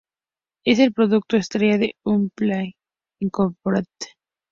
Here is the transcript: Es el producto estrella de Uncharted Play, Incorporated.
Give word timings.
Es 0.65 0.79
el 0.79 0.93
producto 0.93 1.37
estrella 1.37 1.77
de 1.77 1.93
Uncharted 2.03 2.33
Play, 2.33 2.75
Incorporated. 3.21 3.87